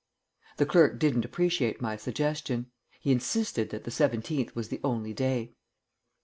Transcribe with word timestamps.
The 0.57 0.65
clerk 0.65 0.97
didn't 0.97 1.25
appreciate 1.25 1.79
my 1.79 1.95
suggestion. 1.95 2.71
He 3.01 3.11
insisted 3.11 3.69
that 3.69 3.83
the 3.83 3.91
seventeenth 3.91 4.55
was 4.55 4.69
the 4.69 4.81
only 4.83 5.13
day. 5.13 5.53